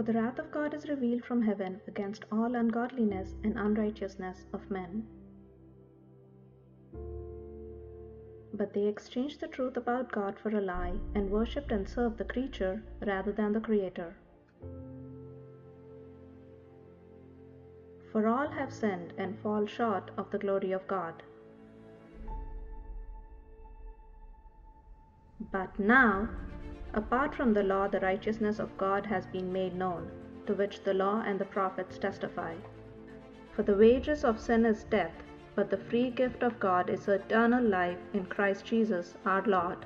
[0.00, 4.70] For the wrath of God is revealed from heaven against all ungodliness and unrighteousness of
[4.70, 5.06] men.
[8.54, 12.24] But they exchanged the truth about God for a lie and worshipped and served the
[12.24, 14.16] creature rather than the Creator.
[18.10, 21.22] For all have sinned and fall short of the glory of God.
[25.52, 26.30] But now,
[26.94, 30.10] apart from the law, the righteousness of God has been made known,
[30.46, 32.54] to which the law and the prophets testify.
[33.52, 35.22] For the wages of sin is death,
[35.54, 39.84] but the free gift of God is eternal life in Christ Jesus our Lord.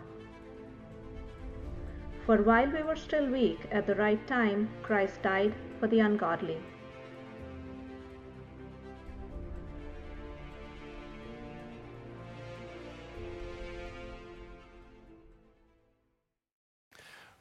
[2.26, 6.58] For while we were still weak, at the right time, Christ died for the ungodly.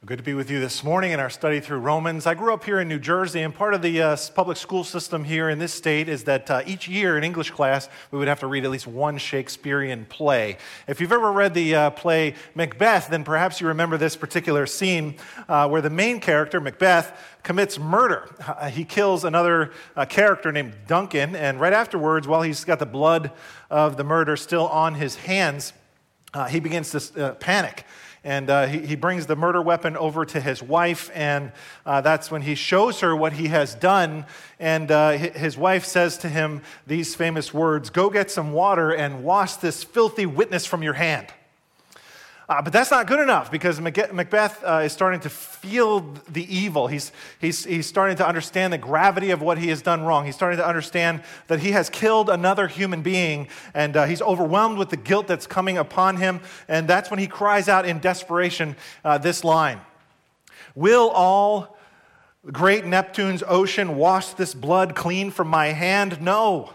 [0.06, 2.26] Good to be with you this morning in our study through Romans.
[2.26, 5.24] I grew up here in New Jersey, and part of the uh, public school system
[5.24, 8.40] here in this state is that uh, each year in English class, we would have
[8.40, 10.58] to read at least one Shakespearean play.
[10.86, 15.14] If you've ever read the uh, play Macbeth, then perhaps you remember this particular scene
[15.48, 18.28] uh, where the main character, Macbeth, commits murder.
[18.46, 22.84] Uh, he kills another uh, character named Duncan, and right afterwards, while he's got the
[22.84, 23.30] blood
[23.70, 25.72] of the murder still on his hands,
[26.48, 27.84] he begins to panic
[28.24, 31.52] and uh, he, he, brings the murder weapon over to his wife, and
[31.84, 34.24] uh, that's when he shows her what he has done.
[34.58, 39.22] And uh, his wife says to him these famous words Go get some water and
[39.22, 41.26] wash this filthy witness from your hand.
[42.46, 46.88] Uh, but that's not good enough because Macbeth uh, is starting to feel the evil.
[46.88, 50.26] He's, he's, he's starting to understand the gravity of what he has done wrong.
[50.26, 54.76] He's starting to understand that he has killed another human being, and uh, he's overwhelmed
[54.76, 56.40] with the guilt that's coming upon him.
[56.68, 59.80] And that's when he cries out in desperation uh, this line
[60.74, 61.78] Will all
[62.52, 66.20] great Neptune's ocean wash this blood clean from my hand?
[66.20, 66.74] No.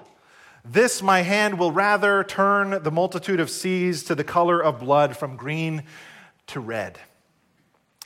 [0.65, 5.15] This my hand will rather turn the multitude of seas to the color of blood
[5.15, 5.83] from green
[6.47, 6.99] to red.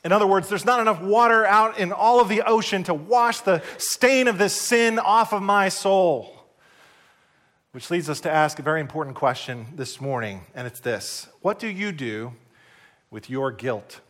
[0.04, 3.40] In other words, there's not enough water out in all of the ocean to wash
[3.40, 6.30] the stain of this sin off of my soul.
[7.72, 11.58] Which leads us to ask a very important question this morning, and it's this What
[11.58, 12.34] do you do
[13.10, 14.00] with your guilt?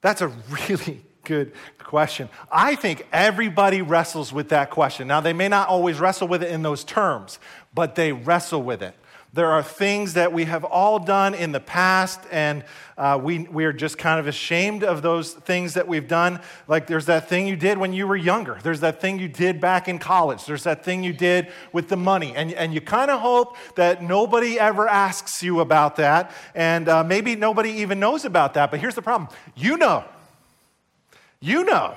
[0.00, 0.28] That's a
[0.68, 2.28] really good question.
[2.50, 5.08] I think everybody wrestles with that question.
[5.08, 7.38] Now, they may not always wrestle with it in those terms,
[7.74, 8.94] but they wrestle with it.
[9.34, 12.62] There are things that we have all done in the past, and
[12.96, 16.40] uh, we, we are just kind of ashamed of those things that we've done.
[16.68, 19.60] Like there's that thing you did when you were younger, there's that thing you did
[19.60, 22.32] back in college, there's that thing you did with the money.
[22.36, 27.02] And, and you kind of hope that nobody ever asks you about that, and uh,
[27.02, 28.70] maybe nobody even knows about that.
[28.70, 30.04] But here's the problem you know.
[31.44, 31.94] You know.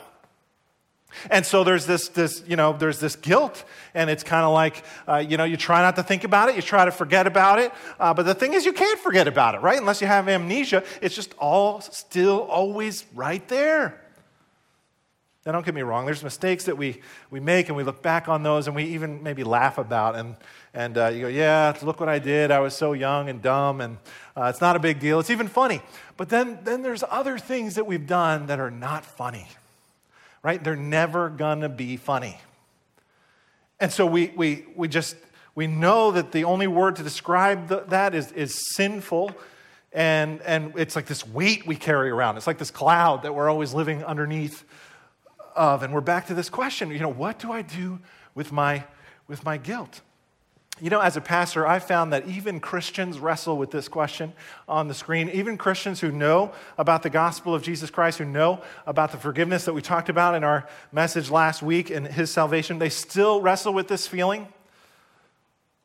[1.32, 3.64] And so there's this, this, you know, there's this guilt,
[3.94, 6.58] and it's kind of like, uh, you know, you try not to think about it,
[6.58, 9.56] you try to forget about it, uh, but the thing is, you can't forget about
[9.56, 9.80] it, right?
[9.80, 14.04] Unless you have amnesia, it's just all still always right there.
[15.46, 16.06] Now, don't get me wrong.
[16.06, 19.24] There's mistakes that we, we make, and we look back on those, and we even
[19.24, 20.36] maybe laugh about, and
[20.74, 22.52] and uh, you go, yeah, look what I did.
[22.52, 23.98] I was so young and dumb, and
[24.38, 25.20] uh, it's not a big deal.
[25.20, 25.82] It's even funny.
[26.16, 29.48] But then, then there's other things that we've done that are not funny,
[30.44, 30.64] right?
[30.64, 32.38] They're never going to be funny.
[33.80, 35.16] And so we, we, we just,
[35.56, 39.36] we know that the only word to describe the, that is, is sinful.
[39.92, 42.38] And, and it's like this weight we carry around.
[42.38, 44.64] It's like this cloud that we're always living underneath
[45.56, 45.82] of.
[45.82, 48.00] And we're back to this question, you know, what do I do
[48.36, 48.84] with my,
[49.28, 50.02] with my guilt?
[50.80, 54.34] You know, as a pastor, I found that even Christians wrestle with this question
[54.68, 55.28] on the screen.
[55.30, 59.66] Even Christians who know about the gospel of Jesus Christ, who know about the forgiveness
[59.66, 63.74] that we talked about in our message last week and his salvation, they still wrestle
[63.74, 64.48] with this feeling.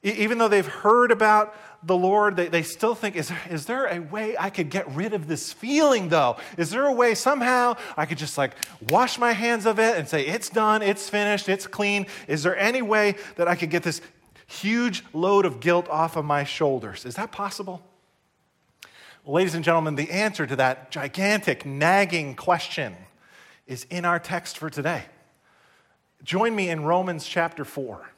[0.02, 1.54] Even though they've heard about
[1.84, 5.14] the Lord, they, they still think, is, is there a way I could get rid
[5.14, 6.36] of this feeling, though?
[6.58, 8.52] Is there a way somehow I could just like
[8.90, 12.06] wash my hands of it and say, it's done, it's finished, it's clean?
[12.28, 14.02] Is there any way that I could get this
[14.52, 17.04] huge load of guilt off of my shoulders.
[17.04, 17.82] Is that possible?
[19.24, 22.96] Well, ladies and gentlemen, the answer to that gigantic, nagging question
[23.66, 25.04] is in our text for today.
[26.22, 28.10] Join me in Romans chapter 4.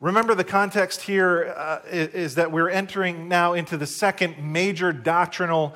[0.00, 5.74] Remember, the context here uh, is that we're entering now into the second major doctrinal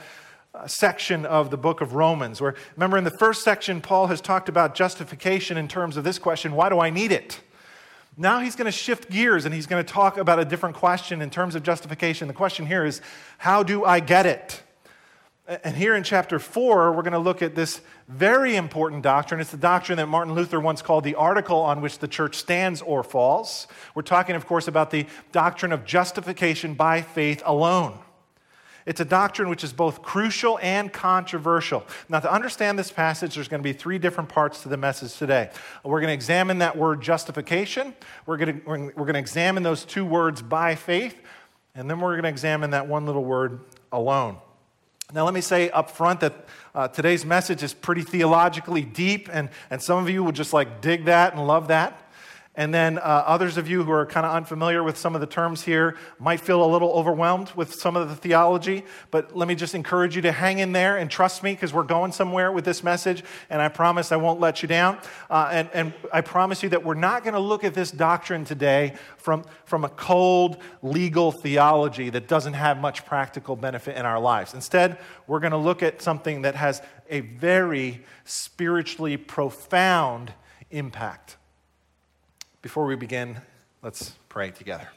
[0.53, 2.41] uh, section of the book of Romans.
[2.41, 6.19] Where, remember, in the first section, Paul has talked about justification in terms of this
[6.19, 7.41] question why do I need it?
[8.20, 11.23] Now he's going to shift gears and he's going to talk about a different question
[11.23, 12.26] in terms of justification.
[12.26, 13.00] The question here is
[13.38, 14.61] how do I get it?
[15.47, 19.41] And here in chapter 4, we're going to look at this very important doctrine.
[19.41, 22.82] It's the doctrine that Martin Luther once called the article on which the church stands
[22.82, 23.69] or falls.
[23.94, 27.99] We're talking, of course, about the doctrine of justification by faith alone.
[28.88, 31.85] It's a doctrine which is both crucial and controversial.
[32.08, 35.14] Now, to understand this passage, there's going to be three different parts to the message
[35.14, 35.50] today.
[35.85, 37.94] We're going to examine that word justification,
[38.25, 41.20] we're going to, we're going to examine those two words by faith,
[41.75, 43.61] and then we're going to examine that one little word
[43.93, 44.38] alone.
[45.12, 49.50] Now, let me say up front that uh, today's message is pretty theologically deep, and,
[49.69, 52.07] and some of you will just like dig that and love that.
[52.58, 55.28] And then uh, others of you who are kind of unfamiliar with some of the
[55.28, 58.84] terms here might feel a little overwhelmed with some of the theology.
[59.12, 61.84] But let me just encourage you to hang in there and trust me because we're
[61.84, 63.22] going somewhere with this message.
[63.49, 64.99] And I promise I won't let you down.
[65.31, 68.44] Uh, and, and I promise you that we're not going to look at this doctrine
[68.44, 74.19] today from, from a cold legal theology that doesn't have much practical benefit in our
[74.19, 74.52] lives.
[74.52, 80.32] Instead, we're going to look at something that has a very spiritually profound
[80.72, 81.38] impact.
[82.69, 83.38] Before we begin,
[83.82, 84.91] let's pray together.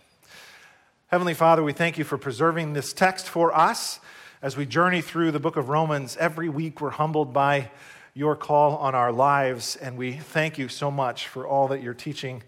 [1.07, 4.01] Heavenly Father, we thank you for preserving this text for us
[4.41, 6.17] as we journey through the book of Romans.
[6.17, 7.71] Every week we're humbled by
[8.13, 11.93] your call on our lives, and we thank you so much for all that you're
[11.93, 12.43] teaching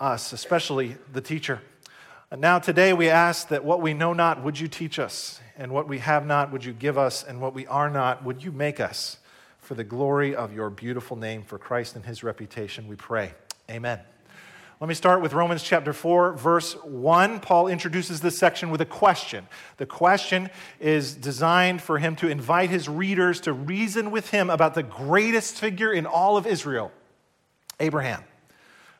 [0.00, 1.62] us, especially the teacher.
[2.32, 5.40] And now, today, we ask that what we know not, would you teach us?
[5.56, 7.22] And what we have not, would you give us?
[7.22, 9.18] And what we are not, would you make us?
[9.60, 13.32] For the glory of your beautiful name, for Christ and his reputation, we pray.
[13.70, 14.00] Amen.
[14.80, 17.40] Let me start with Romans chapter 4, verse 1.
[17.40, 19.46] Paul introduces this section with a question.
[19.76, 20.48] The question
[20.80, 25.58] is designed for him to invite his readers to reason with him about the greatest
[25.58, 26.92] figure in all of Israel,
[27.78, 28.24] Abraham.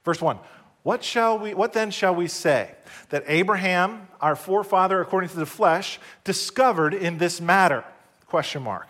[0.05, 0.39] Verse 1.
[0.83, 2.75] What, shall we, what then shall we say?
[3.09, 7.85] That Abraham, our forefather according to the flesh, discovered in this matter?
[8.27, 8.89] Question mark.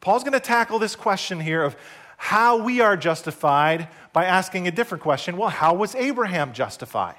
[0.00, 1.74] Paul's going to tackle this question here of
[2.22, 7.18] how we are justified by asking a different question well, how was Abraham justified?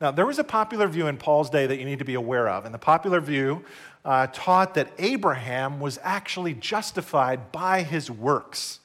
[0.00, 2.48] Now, there was a popular view in Paul's day that you need to be aware
[2.48, 3.62] of, and the popular view
[4.06, 8.80] uh, taught that Abraham was actually justified by his works.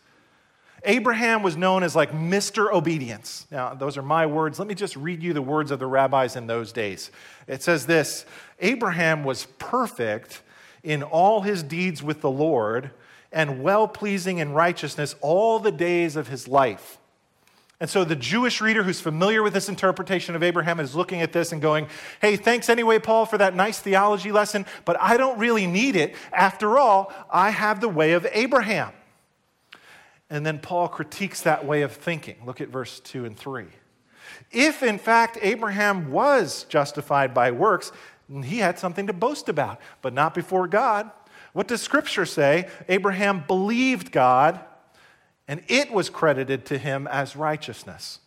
[0.83, 2.69] Abraham was known as like Mr.
[2.73, 3.47] Obedience.
[3.49, 4.59] Now, those are my words.
[4.59, 7.09] Let me just read you the words of the rabbis in those days.
[7.47, 8.25] It says this
[8.59, 10.41] Abraham was perfect
[10.83, 12.91] in all his deeds with the Lord
[13.35, 16.97] and well pleasing in righteousness all the days of his life.
[17.81, 21.33] And so the Jewish reader who's familiar with this interpretation of Abraham is looking at
[21.33, 21.87] this and going,
[22.21, 26.15] hey, thanks anyway, Paul, for that nice theology lesson, but I don't really need it.
[26.31, 28.93] After all, I have the way of Abraham.
[30.29, 32.37] And then Paul critiques that way of thinking.
[32.45, 33.65] Look at verse 2 and 3.
[34.51, 37.91] If in fact Abraham was justified by works,
[38.45, 41.11] he had something to boast about, but not before God.
[41.55, 42.67] What does Scripture say?
[42.89, 44.59] Abraham believed God,
[45.47, 48.19] and it was credited to him as righteousness.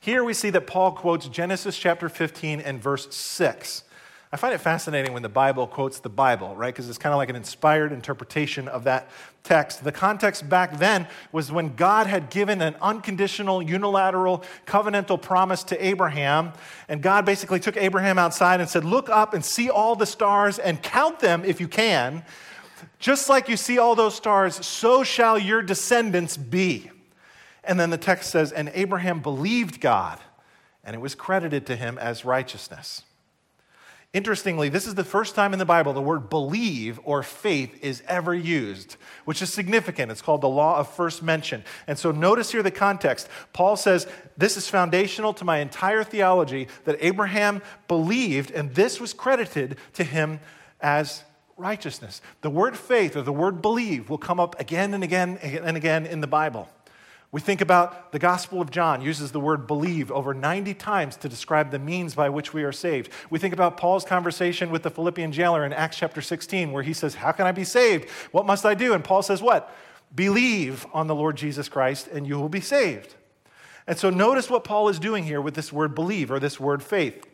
[0.00, 3.84] Here we see that Paul quotes Genesis chapter 15 and verse 6.
[4.32, 6.72] I find it fascinating when the Bible quotes the Bible, right?
[6.72, 9.10] Because it's kind of like an inspired interpretation of that
[9.42, 9.82] text.
[9.82, 15.84] The context back then was when God had given an unconditional, unilateral, covenantal promise to
[15.84, 16.52] Abraham.
[16.88, 20.60] And God basically took Abraham outside and said, Look up and see all the stars
[20.60, 22.24] and count them if you can.
[23.00, 26.88] Just like you see all those stars, so shall your descendants be.
[27.64, 30.20] And then the text says, And Abraham believed God,
[30.84, 33.02] and it was credited to him as righteousness.
[34.12, 38.02] Interestingly, this is the first time in the Bible the word believe or faith is
[38.08, 40.10] ever used, which is significant.
[40.10, 41.62] It's called the law of first mention.
[41.86, 43.28] And so notice here the context.
[43.52, 49.14] Paul says, This is foundational to my entire theology that Abraham believed, and this was
[49.14, 50.40] credited to him
[50.80, 51.22] as
[51.56, 52.20] righteousness.
[52.40, 56.04] The word faith or the word believe will come up again and again and again
[56.06, 56.68] in the Bible.
[57.32, 61.28] We think about the Gospel of John uses the word believe over 90 times to
[61.28, 63.12] describe the means by which we are saved.
[63.30, 66.92] We think about Paul's conversation with the Philippian jailer in Acts chapter 16 where he
[66.92, 68.08] says, "How can I be saved?
[68.32, 69.72] What must I do?" And Paul says, "What?
[70.12, 73.14] Believe on the Lord Jesus Christ and you will be saved."
[73.86, 76.82] And so notice what Paul is doing here with this word believe or this word
[76.82, 77.26] faith.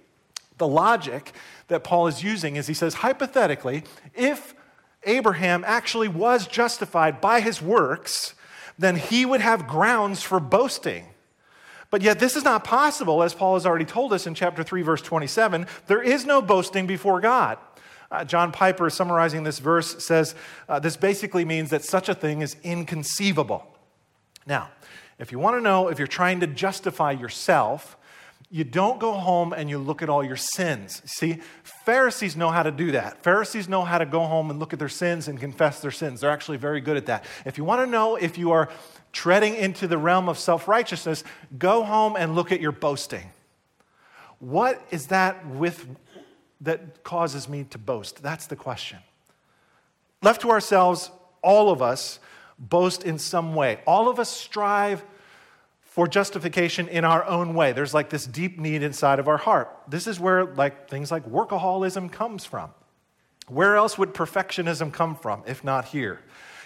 [0.59, 1.33] The logic
[1.69, 3.85] that Paul is using is he says, hypothetically,
[4.15, 4.55] if
[5.05, 8.35] Abraham actually was justified by his works,
[8.79, 11.07] then he would have grounds for boasting.
[11.91, 14.83] But yet, this is not possible, as Paul has already told us in chapter 3,
[14.83, 15.67] verse 27.
[15.87, 17.59] There is no boasting before God.
[18.11, 20.35] Uh, John Piper, summarizing this verse, says
[20.69, 23.67] uh, this basically means that such a thing is inconceivable.
[24.47, 24.71] Now,
[25.19, 27.97] if you want to know if you're trying to justify yourself,
[28.51, 31.03] you don't go home and you look at all your sins.
[31.05, 33.23] See, Pharisees know how to do that.
[33.23, 36.21] Pharisees know how to go home and look at their sins and confess their sins.
[36.21, 37.25] They're actually very good at that.
[37.45, 38.69] If you want to know if you are
[39.13, 41.25] treading into the realm of self righteousness,
[41.59, 43.31] go home and look at your boasting.
[44.39, 45.87] What is that with
[46.61, 48.23] that causes me to boast?
[48.23, 48.99] That's the question.
[50.23, 51.11] Left to ourselves,
[51.43, 52.21] all of us
[52.59, 53.81] boast in some way.
[53.87, 55.05] All of us strive
[55.97, 57.73] for justification in our own way.
[57.73, 59.75] There's like this deep need inside of our heart.
[59.89, 62.69] This is where like things like workaholism comes from.
[63.49, 66.21] Where else would perfectionism come from if not here?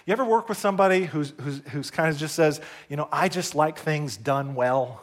[0.04, 3.28] You ever work with somebody who's, who's, who's kind of just says, you know, I
[3.28, 5.00] just like things done well?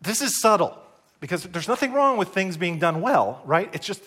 [0.00, 0.78] This is subtle
[1.20, 3.68] because there's nothing wrong with things being done well, right?
[3.74, 4.02] It's just,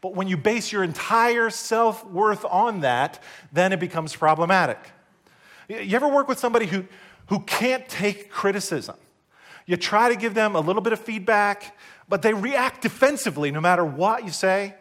[0.00, 4.78] but when you base your entire self worth on that, then it becomes problematic.
[5.68, 6.86] You ever work with somebody who,
[7.28, 8.96] who can't take criticism.
[9.66, 11.76] You try to give them a little bit of feedback,
[12.08, 14.74] but they react defensively no matter what you say.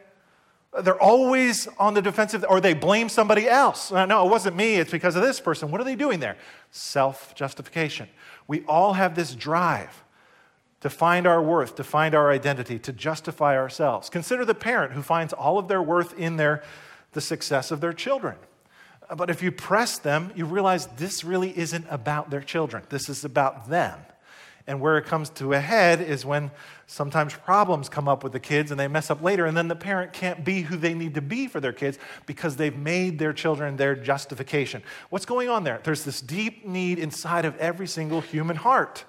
[0.82, 3.92] They're always on the defensive, or they blame somebody else.
[3.92, 5.72] No, it wasn't me, it's because of this person.
[5.72, 6.38] What are they doing there?
[6.72, 8.10] Self justification.
[8.48, 10.04] We all have this drive
[10.82, 14.10] to find our worth, to find our identity, to justify ourselves.
[14.10, 16.62] Consider the parent who finds all of their worth in their,
[17.14, 18.36] the success of their children.
[19.16, 22.84] But if you press them, you realize this really isn't about their children.
[22.90, 24.00] This is about them.
[24.68, 26.50] And where it comes to a head is when
[26.88, 29.76] sometimes problems come up with the kids and they mess up later, and then the
[29.76, 33.32] parent can't be who they need to be for their kids because they've made their
[33.32, 34.82] children their justification.
[35.12, 35.82] What's going on there?
[35.84, 39.06] There's this deep need inside of every single human heart.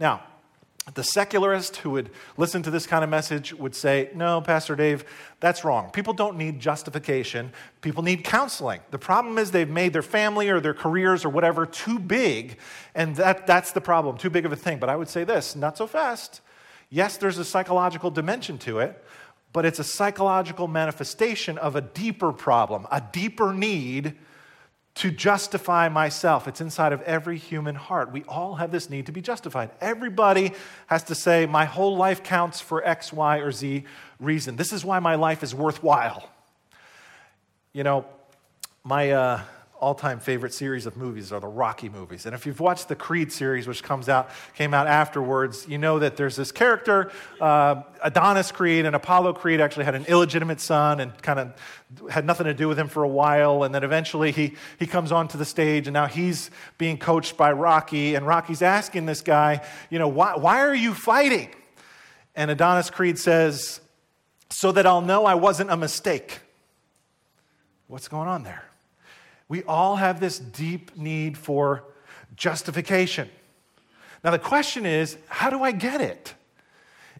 [0.00, 0.24] Now,
[0.94, 5.04] the secularist who would listen to this kind of message would say, No, Pastor Dave,
[5.40, 5.90] that's wrong.
[5.90, 7.52] People don't need justification.
[7.80, 8.80] People need counseling.
[8.90, 12.58] The problem is they've made their family or their careers or whatever too big,
[12.94, 14.78] and that, that's the problem, too big of a thing.
[14.78, 16.40] But I would say this not so fast.
[16.90, 19.04] Yes, there's a psychological dimension to it,
[19.52, 24.16] but it's a psychological manifestation of a deeper problem, a deeper need
[25.00, 26.46] to justify myself.
[26.46, 28.12] It's inside of every human heart.
[28.12, 29.70] We all have this need to be justified.
[29.80, 30.52] Everybody
[30.88, 33.84] has to say, My whole life counts for X, Y, or Z
[34.18, 34.56] reason.
[34.56, 36.28] This is why my life is worthwhile.
[37.72, 38.04] You know,
[38.84, 39.10] my.
[39.10, 39.42] Uh,
[39.80, 42.26] all time favorite series of movies are the Rocky movies.
[42.26, 45.98] And if you've watched the Creed series, which comes out, came out afterwards, you know
[45.98, 47.10] that there's this character,
[47.40, 52.26] uh, Adonis Creed, and Apollo Creed actually had an illegitimate son and kind of had
[52.26, 53.64] nothing to do with him for a while.
[53.64, 57.50] And then eventually he, he comes onto the stage, and now he's being coached by
[57.52, 58.14] Rocky.
[58.14, 61.48] And Rocky's asking this guy, you know, why, why are you fighting?
[62.36, 63.80] And Adonis Creed says,
[64.50, 66.40] so that I'll know I wasn't a mistake.
[67.86, 68.69] What's going on there?
[69.50, 71.82] We all have this deep need for
[72.36, 73.28] justification.
[74.22, 76.34] Now, the question is, how do I get it?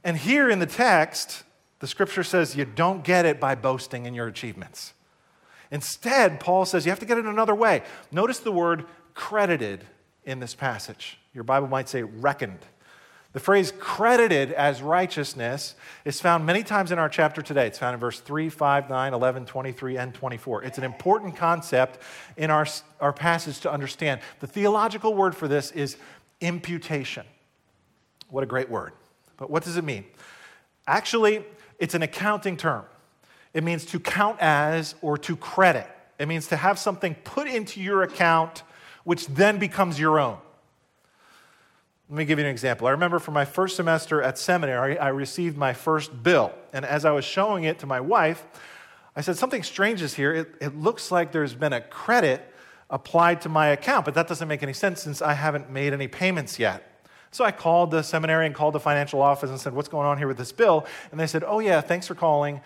[0.05, 1.43] And here in the text,
[1.81, 4.95] the scripture says you don't get it by boasting in your achievements.
[5.73, 7.83] Instead, Paul says you have to get it another way.
[8.13, 8.85] Notice the word
[9.15, 9.85] credited
[10.25, 11.19] in this passage.
[11.35, 12.61] Your Bible might say reckoned.
[13.33, 17.69] The phrase credited as righteousness is found many times in our chapter today.
[17.69, 20.65] It's found in verse 3, 5, 9, 11, 23, and 24.
[20.65, 22.01] It's an important concept
[22.37, 22.67] in our,
[23.01, 24.21] our passage to understand.
[24.41, 25.97] The theological word for this is
[26.41, 27.25] imputation.
[28.31, 28.93] What a great word.
[29.37, 30.07] But what does it mean?
[30.89, 31.45] Actually,
[31.79, 32.85] it's an accounting term.
[33.55, 35.87] It means to count as or to credit.
[36.19, 38.65] It means to have something put into your account
[39.05, 40.39] which then becomes your own.
[42.11, 42.88] Let me give you an example.
[42.88, 46.52] I remember for my first semester at seminary, I received my first bill.
[46.73, 48.45] And as I was showing it to my wife,
[49.14, 50.35] I said, Something strange is here.
[50.35, 52.52] It, it looks like there's been a credit
[52.90, 56.09] applied to my account, but that doesn't make any sense since I haven't made any
[56.09, 57.07] payments yet.
[57.31, 60.19] So I called the seminary and called the financial office and said, What's going on
[60.19, 60.87] here with this bill?
[61.12, 62.61] And they said, Oh, yeah, thanks for calling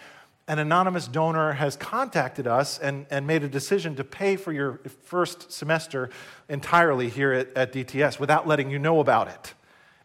[0.46, 4.80] an anonymous donor has contacted us and, and made a decision to pay for your
[5.04, 6.10] first semester
[6.48, 9.54] entirely here at, at DTS without letting you know about it.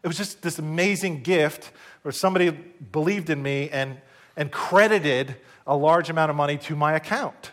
[0.02, 3.98] It was just this amazing gift where somebody believed in me and,
[4.36, 7.52] and credited a large amount of money to my account.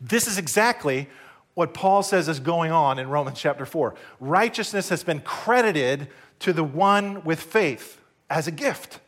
[0.00, 1.08] This is exactly
[1.54, 3.94] what Paul says is going on in Romans chapter 4.
[4.20, 6.08] Righteousness has been credited
[6.40, 9.00] to the one with faith as a gift.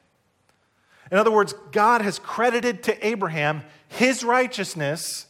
[1.10, 5.26] In other words, God has credited to Abraham his righteousness,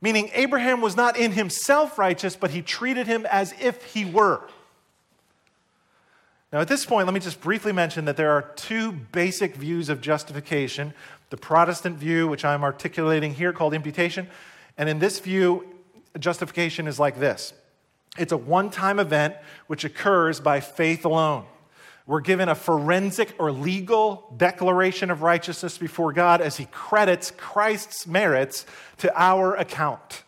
[0.00, 4.42] meaning Abraham was not in himself righteous, but he treated him as if he were.
[6.52, 9.88] Now, at this point, let me just briefly mention that there are two basic views
[9.88, 10.94] of justification
[11.30, 14.26] the Protestant view, which I'm articulating here, called imputation.
[14.76, 15.64] And in this view,
[16.18, 17.54] justification is like this
[18.18, 19.36] it's a one time event
[19.68, 21.44] which occurs by faith alone.
[22.06, 28.06] We're given a forensic or legal declaration of righteousness before God as He credits Christ's
[28.06, 28.66] merits
[28.98, 30.24] to our account.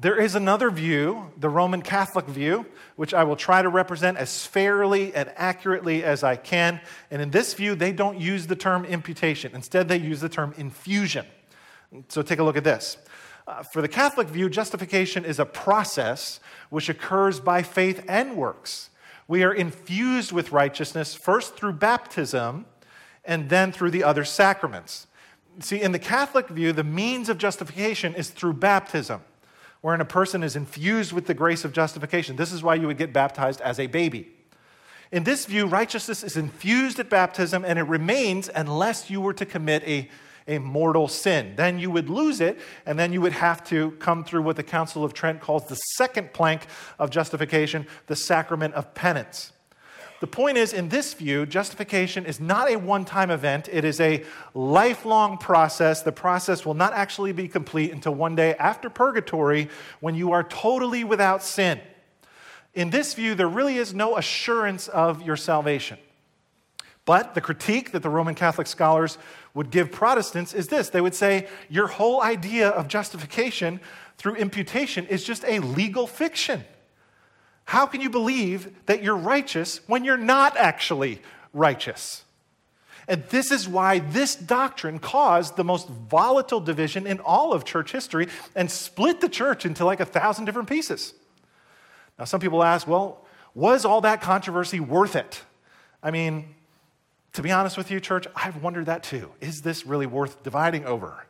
[0.00, 4.46] There is another view, the Roman Catholic view, which I will try to represent as
[4.46, 6.80] fairly and accurately as I can.
[7.10, 9.56] And in this view, they don't use the term imputation.
[9.56, 11.26] Instead, they use the term infusion.
[12.08, 12.96] So take a look at this.
[13.48, 16.38] Uh, for the Catholic view, justification is a process
[16.70, 18.90] which occurs by faith and works.
[19.28, 22.66] We are infused with righteousness first through baptism
[23.24, 25.06] and then through the other sacraments.
[25.60, 29.20] See, in the Catholic view, the means of justification is through baptism
[29.80, 32.36] wherein a person is infused with the grace of justification.
[32.36, 34.32] This is why you would get baptized as a baby.
[35.12, 39.46] In this view, righteousness is infused at baptism and it remains unless you were to
[39.46, 40.08] commit a,
[40.48, 41.54] a mortal sin.
[41.56, 44.62] Then you would lose it, and then you would have to come through what the
[44.62, 46.66] Council of Trent calls the second plank
[46.98, 49.52] of justification, the sacrament of penance.
[50.20, 54.00] The point is, in this view, justification is not a one time event, it is
[54.00, 56.02] a lifelong process.
[56.02, 59.68] The process will not actually be complete until one day after purgatory
[60.00, 61.80] when you are totally without sin.
[62.74, 65.98] In this view, there really is no assurance of your salvation.
[67.04, 69.16] But the critique that the Roman Catholic scholars
[69.58, 73.80] would give Protestants is this they would say, Your whole idea of justification
[74.16, 76.62] through imputation is just a legal fiction.
[77.64, 81.20] How can you believe that you're righteous when you're not actually
[81.52, 82.22] righteous?
[83.08, 87.90] And this is why this doctrine caused the most volatile division in all of church
[87.90, 91.14] history and split the church into like a thousand different pieces.
[92.16, 95.42] Now, some people ask, well, was all that controversy worth it?
[96.00, 96.54] I mean,
[97.34, 99.30] to be honest with you, church, I've wondered that too.
[99.40, 101.26] Is this really worth dividing over?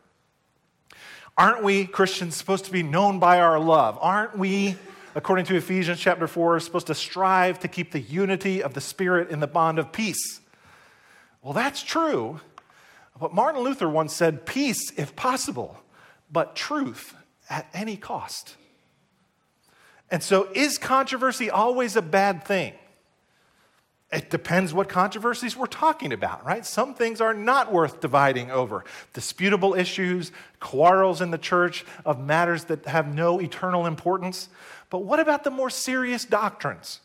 [1.36, 3.98] Aren't we Christians supposed to be known by our love?
[4.00, 4.76] Aren't we
[5.18, 9.30] according to Ephesians chapter 4, supposed to strive to keep the unity of the Spirit
[9.30, 10.40] in the bond of peace.
[11.42, 12.40] Well, that's true.
[13.18, 15.76] But Martin Luther once said, Peace if possible,
[16.30, 17.16] but truth
[17.50, 18.54] at any cost.
[20.08, 22.74] And so, is controversy always a bad thing?
[24.10, 26.64] It depends what controversies we're talking about, right?
[26.64, 28.84] Some things are not worth dividing over.
[29.12, 34.48] Disputable issues, quarrels in the church of matters that have no eternal importance.
[34.88, 37.00] But what about the more serious doctrines?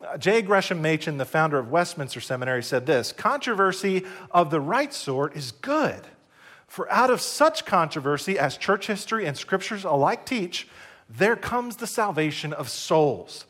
[0.00, 0.42] Uh, J.
[0.42, 5.50] Gresham Machen, the founder of Westminster Seminary, said this Controversy of the right sort is
[5.50, 6.02] good.
[6.68, 10.68] For out of such controversy as church history and scriptures alike teach,
[11.08, 13.44] there comes the salvation of souls.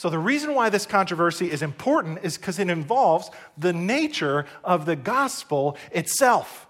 [0.00, 4.86] So, the reason why this controversy is important is because it involves the nature of
[4.86, 6.66] the gospel itself.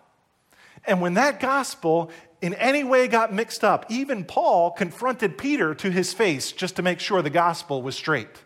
[0.84, 2.10] And when that gospel
[2.42, 6.82] in any way got mixed up, even Paul confronted Peter to his face just to
[6.82, 8.42] make sure the gospel was straight.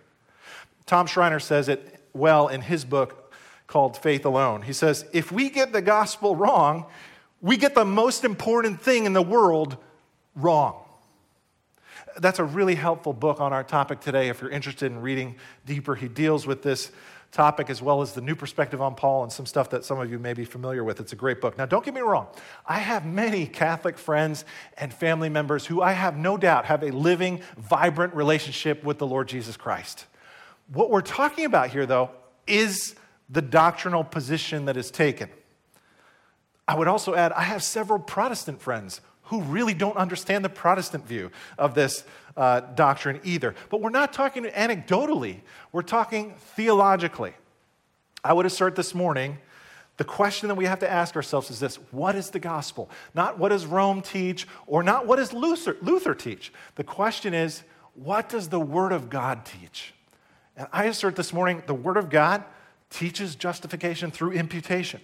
[0.84, 3.32] Tom Schreiner says it well in his book
[3.66, 4.60] called Faith Alone.
[4.60, 6.84] He says, If we get the gospel wrong,
[7.40, 9.78] we get the most important thing in the world
[10.36, 10.83] wrong.
[12.18, 15.94] That's a really helpful book on our topic today if you're interested in reading deeper.
[15.94, 16.92] He deals with this
[17.32, 20.10] topic as well as the new perspective on Paul and some stuff that some of
[20.10, 21.00] you may be familiar with.
[21.00, 21.58] It's a great book.
[21.58, 22.28] Now, don't get me wrong,
[22.64, 24.44] I have many Catholic friends
[24.78, 29.06] and family members who I have no doubt have a living, vibrant relationship with the
[29.06, 30.06] Lord Jesus Christ.
[30.72, 32.10] What we're talking about here, though,
[32.46, 32.94] is
[33.28, 35.28] the doctrinal position that is taken.
[36.68, 41.06] I would also add, I have several Protestant friends who really don't understand the Protestant
[41.06, 42.04] view of this
[42.36, 43.54] uh, doctrine either.
[43.70, 45.40] But we're not talking anecdotally,
[45.72, 47.34] we're talking theologically.
[48.22, 49.38] I would assert this morning
[49.96, 52.90] the question that we have to ask ourselves is this what is the gospel?
[53.14, 56.52] Not what does Rome teach or not what does Luther, Luther teach.
[56.74, 57.62] The question is
[57.94, 59.94] what does the Word of God teach?
[60.56, 62.44] And I assert this morning the Word of God
[62.90, 65.00] teaches justification through imputation.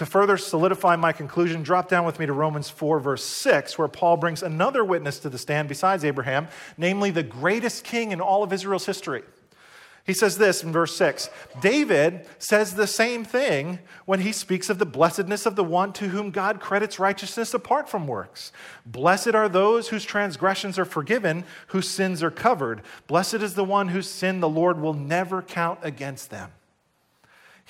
[0.00, 3.86] To further solidify my conclusion, drop down with me to Romans 4, verse 6, where
[3.86, 8.42] Paul brings another witness to the stand besides Abraham, namely the greatest king in all
[8.42, 9.22] of Israel's history.
[10.06, 11.28] He says this in verse 6
[11.60, 16.08] David says the same thing when he speaks of the blessedness of the one to
[16.08, 18.52] whom God credits righteousness apart from works.
[18.86, 22.80] Blessed are those whose transgressions are forgiven, whose sins are covered.
[23.06, 26.52] Blessed is the one whose sin the Lord will never count against them.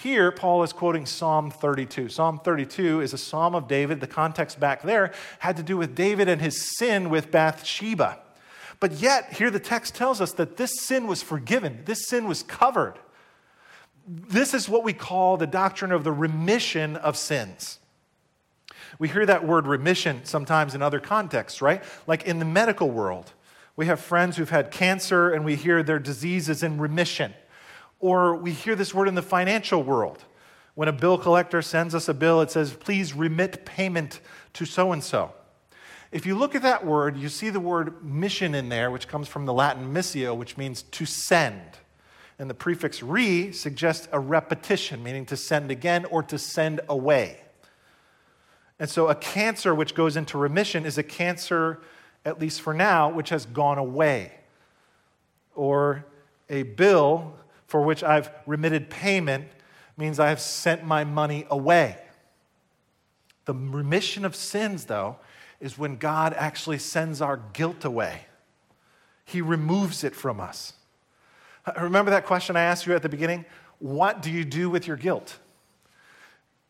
[0.03, 2.09] Here, Paul is quoting Psalm 32.
[2.09, 4.01] Psalm 32 is a psalm of David.
[4.01, 8.19] The context back there had to do with David and his sin with Bathsheba.
[8.79, 12.43] But yet, here the text tells us that this sin was forgiven, this sin was
[12.43, 12.95] covered.
[14.09, 17.79] This is what we call the doctrine of the remission of sins.
[18.99, 21.85] We hear that word remission sometimes in other contexts, right?
[22.07, 23.35] Like in the medical world.
[23.77, 27.35] We have friends who've had cancer and we hear their disease is in remission.
[28.01, 30.25] Or we hear this word in the financial world.
[30.75, 34.21] When a bill collector sends us a bill, it says, please remit payment
[34.55, 35.33] to so and so.
[36.11, 39.29] If you look at that word, you see the word mission in there, which comes
[39.29, 41.61] from the Latin missio, which means to send.
[42.39, 47.43] And the prefix re suggests a repetition, meaning to send again or to send away.
[48.79, 51.81] And so a cancer which goes into remission is a cancer,
[52.25, 54.33] at least for now, which has gone away.
[55.55, 56.07] Or
[56.49, 57.35] a bill
[57.71, 59.45] for which I've remitted payment
[59.97, 61.99] means I have sent my money away.
[63.45, 65.19] The remission of sins, though,
[65.61, 68.23] is when God actually sends our guilt away.
[69.25, 70.73] He removes it from us.
[71.81, 73.45] Remember that question I asked you at the beginning?
[73.79, 75.39] What do you do with your guilt?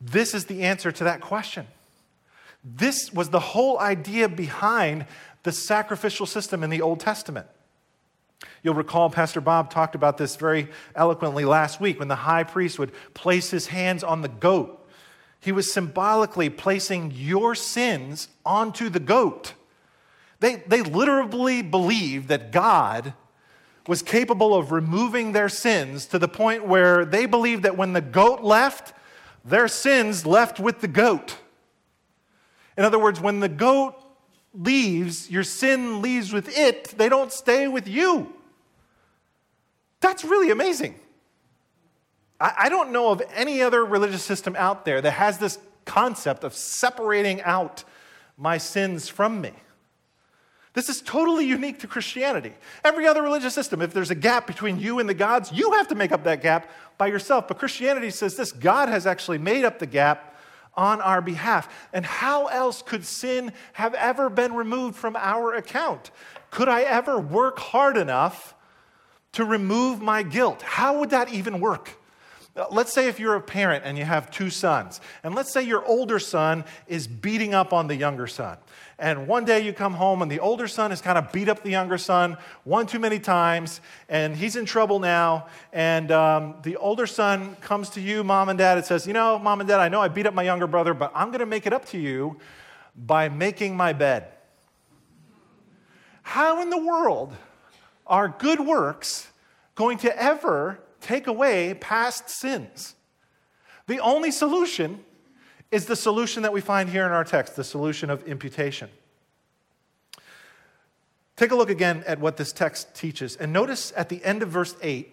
[0.03, 1.67] This is the answer to that question.
[2.63, 5.07] This was the whole idea behind
[5.45, 7.47] the sacrificial system in the Old Testament.
[8.63, 12.79] You'll recall Pastor Bob talked about this very eloquently last week when the high priest
[12.79, 14.77] would place his hands on the goat.
[15.41, 19.55] He was symbolically placing your sins onto the goat.
[20.41, 23.15] They, they literally believed that God
[23.87, 28.01] was capable of removing their sins to the point where they believed that when the
[28.01, 28.93] goat left,
[29.45, 31.39] their sins left with the goat.
[32.77, 33.95] In other words, when the goat
[34.53, 38.33] leaves, your sin leaves with it, they don't stay with you.
[40.01, 40.95] That's really amazing.
[42.41, 46.45] I, I don't know of any other religious system out there that has this concept
[46.45, 47.85] of separating out
[48.37, 49.53] my sins from me.
[50.73, 52.55] This is totally unique to Christianity.
[52.85, 55.89] Every other religious system, if there's a gap between you and the gods, you have
[55.89, 57.49] to make up that gap by yourself.
[57.49, 60.30] But Christianity says this God has actually made up the gap
[60.75, 61.69] on our behalf.
[61.93, 66.11] And how else could sin have ever been removed from our account?
[66.51, 68.55] Could I ever work hard enough
[69.33, 70.63] to remove my guilt?
[70.63, 71.99] How would that even work?
[72.57, 75.63] Uh, let's say if you're a parent and you have two sons, and let's say
[75.63, 78.59] your older son is beating up on the younger son.
[79.01, 81.63] And one day you come home and the older son has kind of beat up
[81.63, 85.47] the younger son one too many times, and he's in trouble now.
[85.73, 89.39] And um, the older son comes to you, mom and dad, and says, You know,
[89.39, 91.47] mom and dad, I know I beat up my younger brother, but I'm going to
[91.47, 92.37] make it up to you
[92.95, 94.27] by making my bed.
[96.21, 97.35] How in the world
[98.07, 99.29] are good works
[99.77, 102.97] going to ever take away past sins?
[103.87, 105.03] The only solution
[105.71, 108.89] is the solution that we find here in our text, the solution of imputation.
[111.37, 113.37] Take a look again at what this text teaches.
[113.37, 115.09] And notice at the end of verse 8,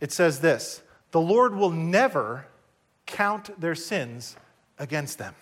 [0.00, 2.46] it says this The Lord will never
[3.06, 4.36] count their sins
[4.78, 5.34] against them.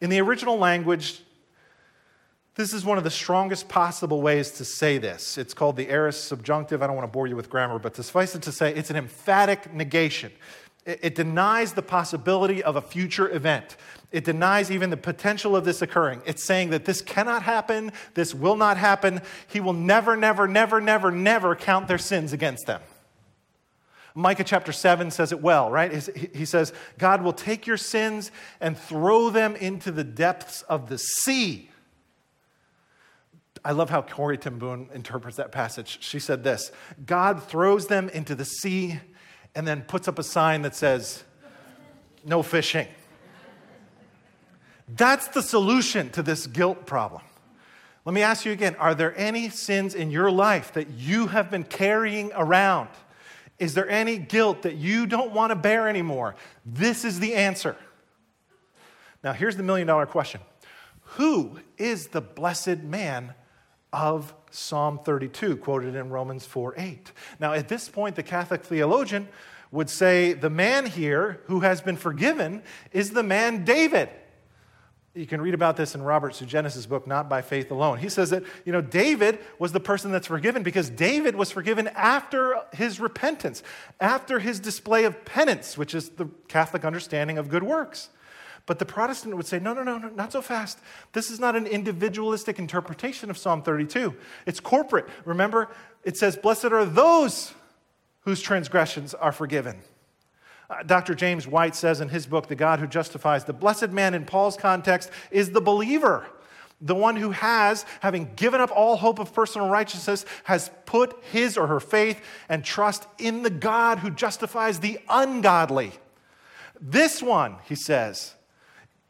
[0.00, 1.20] In the original language,
[2.54, 5.38] this is one of the strongest possible ways to say this.
[5.38, 6.82] It's called the aorist subjunctive.
[6.82, 8.96] I don't want to bore you with grammar, but suffice it to say, it's an
[8.96, 10.32] emphatic negation.
[10.88, 13.76] It denies the possibility of a future event.
[14.10, 16.22] It denies even the potential of this occurring.
[16.24, 19.20] It's saying that this cannot happen, this will not happen.
[19.48, 22.80] He will never, never, never, never, never count their sins against them.
[24.14, 25.92] Micah chapter 7 says it well, right?
[26.34, 30.96] He says, God will take your sins and throw them into the depths of the
[30.96, 31.68] sea.
[33.62, 35.98] I love how Corrie ten Boom interprets that passage.
[36.00, 36.72] She said this
[37.04, 39.00] God throws them into the sea
[39.58, 41.24] and then puts up a sign that says,
[42.24, 42.86] no fishing.
[44.86, 47.22] That's the solution to this guilt problem.
[48.04, 51.50] Let me ask you again are there any sins in your life that you have
[51.50, 52.88] been carrying around?
[53.58, 56.36] Is there any guilt that you don't want to bear anymore?
[56.64, 57.74] This is the answer.
[59.24, 60.40] Now, here's the million dollar question
[61.16, 63.34] Who is the blessed man
[63.92, 67.12] of Psalm 32, quoted in Romans 4 8.
[67.40, 69.28] Now, at this point, the Catholic theologian
[69.70, 74.08] would say the man here who has been forgiven is the man David.
[75.14, 77.98] You can read about this in Robert Sungenis' book, Not by Faith Alone.
[77.98, 81.88] He says that, you know, David was the person that's forgiven because David was forgiven
[81.88, 83.62] after his repentance,
[84.00, 88.10] after his display of penance, which is the Catholic understanding of good works.
[88.68, 90.78] But the Protestant would say, no, no, no, no, not so fast.
[91.14, 94.14] This is not an individualistic interpretation of Psalm 32.
[94.44, 95.06] It's corporate.
[95.24, 95.70] Remember,
[96.04, 97.54] it says, Blessed are those
[98.20, 99.78] whose transgressions are forgiven.
[100.68, 101.14] Uh, Dr.
[101.14, 104.58] James White says in his book, The God Who Justifies, the blessed man in Paul's
[104.58, 106.26] context is the believer,
[106.78, 111.56] the one who has, having given up all hope of personal righteousness, has put his
[111.56, 115.92] or her faith and trust in the God who justifies the ungodly.
[116.78, 118.34] This one, he says,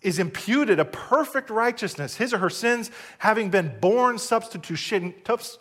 [0.00, 5.14] is imputed a perfect righteousness, his or her sins having been borne substitution.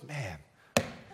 [0.07, 0.37] Man,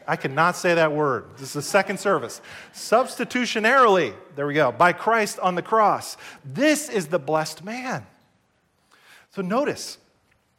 [0.08, 1.26] I cannot say that word.
[1.34, 2.42] This is the second service.
[2.74, 6.18] Substitutionarily, there we go, by Christ on the cross.
[6.44, 8.06] This is the blessed man.
[9.32, 9.98] So notice,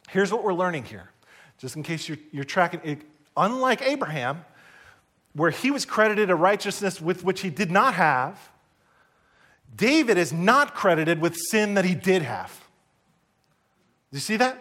[0.09, 1.09] here's what we're learning here,
[1.59, 2.81] just in case you're, you're tracking.
[2.83, 3.01] It,
[3.37, 4.43] unlike Abraham,
[5.33, 8.49] where he was credited a righteousness with which he did not have,
[9.75, 12.49] David is not credited with sin that he did have.
[14.11, 14.57] Do you see that?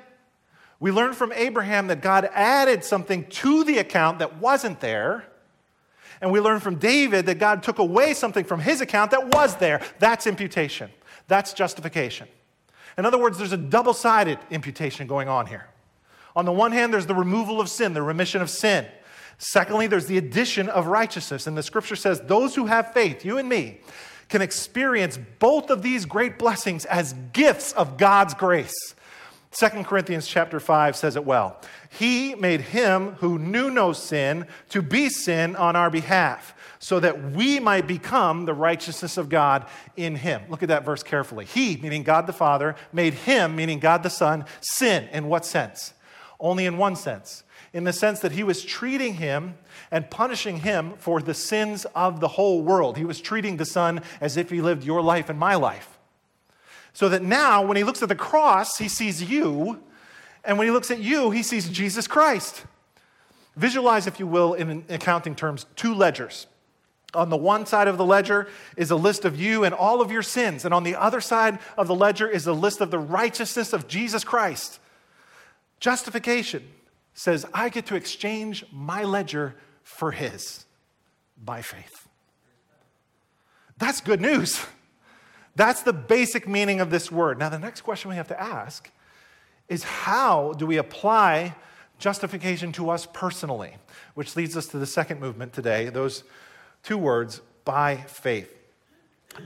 [0.80, 5.24] We learn from Abraham that God added something to the account that wasn't there.
[6.20, 9.56] And we learn from David that God took away something from his account that was
[9.56, 9.80] there.
[9.98, 10.90] That's imputation.
[11.28, 12.28] That's justification.
[12.98, 15.68] In other words, there's a double sided imputation going on here.
[16.36, 18.86] On the one hand, there's the removal of sin, the remission of sin.
[19.38, 21.46] Secondly, there's the addition of righteousness.
[21.46, 23.80] And the scripture says, those who have faith, you and me,
[24.28, 28.94] can experience both of these great blessings as gifts of God's grace.
[29.52, 31.60] 2 Corinthians chapter 5 says it well.
[31.88, 37.30] He made him who knew no sin to be sin on our behalf, so that
[37.30, 40.42] we might become the righteousness of God in him.
[40.48, 41.44] Look at that verse carefully.
[41.44, 45.08] He, meaning God the Father, made him, meaning God the Son, sin.
[45.12, 45.94] In what sense?
[46.40, 47.43] Only in one sense.
[47.74, 49.54] In the sense that he was treating him
[49.90, 52.96] and punishing him for the sins of the whole world.
[52.96, 55.98] He was treating the Son as if he lived your life and my life.
[56.92, 59.82] So that now, when he looks at the cross, he sees you.
[60.44, 62.64] And when he looks at you, he sees Jesus Christ.
[63.56, 66.46] Visualize, if you will, in accounting terms, two ledgers.
[67.12, 70.12] On the one side of the ledger is a list of you and all of
[70.12, 70.64] your sins.
[70.64, 73.88] And on the other side of the ledger is a list of the righteousness of
[73.88, 74.78] Jesus Christ.
[75.80, 76.62] Justification
[77.14, 80.66] says, I get to exchange my ledger for his
[81.42, 82.08] by faith.
[83.78, 84.64] That's good news.
[85.56, 87.38] That's the basic meaning of this word.
[87.38, 88.90] Now, the next question we have to ask
[89.68, 91.54] is how do we apply
[91.98, 93.76] justification to us personally?
[94.14, 96.24] Which leads us to the second movement today, those
[96.82, 98.63] two words, by faith.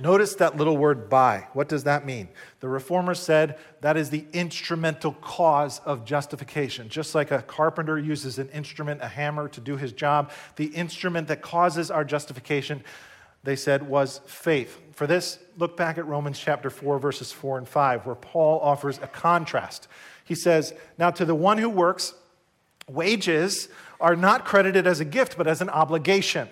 [0.00, 1.48] Notice that little word by.
[1.52, 2.28] What does that mean?
[2.60, 6.88] The reformers said that is the instrumental cause of justification.
[6.88, 11.28] Just like a carpenter uses an instrument, a hammer, to do his job, the instrument
[11.28, 12.84] that causes our justification
[13.44, 14.78] they said, was faith.
[14.92, 18.98] For this, look back at Romans chapter 4, verses 4 and 5, where Paul offers
[18.98, 19.88] a contrast.
[20.24, 22.14] He says, Now to the one who works,
[22.88, 23.68] wages
[24.00, 26.48] are not credited as a gift, but as an obligation.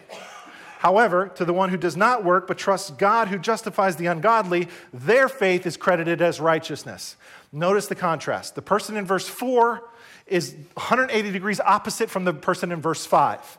[0.78, 4.68] However, to the one who does not work, but trusts God who justifies the ungodly,
[4.92, 7.16] their faith is credited as righteousness.
[7.50, 8.54] Notice the contrast.
[8.54, 9.82] The person in verse 4
[10.26, 13.58] is 180 degrees opposite from the person in verse 5.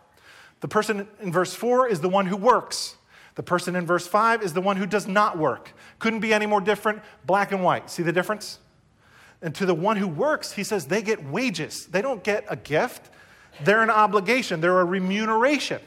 [0.60, 2.95] The person in verse 4 is the one who works.
[3.36, 5.73] The person in verse 5 is the one who does not work.
[5.99, 7.89] Couldn't be any more different, black and white.
[7.89, 8.60] See the difference?
[9.41, 11.86] And to the one who works, he says they get wages.
[11.88, 13.10] They don't get a gift,
[13.63, 15.82] they're an obligation, they're a remuneration.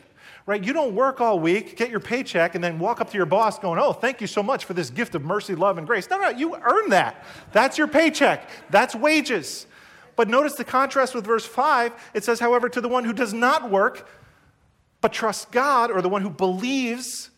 [0.51, 0.65] Right?
[0.65, 3.57] You don't work all week, get your paycheck, and then walk up to your boss
[3.57, 6.11] going, Oh, thank you so much for this gift of mercy, love, and grace.
[6.11, 7.25] No, no, you earn that.
[7.53, 9.69] That's your paycheck, that's wages.
[10.17, 11.93] But notice the contrast with verse 5.
[12.15, 14.09] It says, However, to the one who does not work,
[15.01, 17.30] but trusts God, or the one who believes